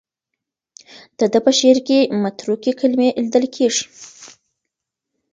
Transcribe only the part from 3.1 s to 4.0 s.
لیدل کېږي.